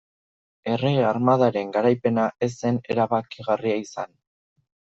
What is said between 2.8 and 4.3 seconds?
erabakigarria izan.